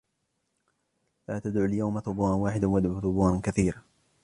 لا 1.29 1.39
تدعوا 1.39 1.65
اليوم 1.65 1.99
ثبورا 1.99 2.33
واحدا 2.33 2.67
وادعوا 2.67 2.99
ثبورا 3.01 3.39
كثيرا 3.43 3.81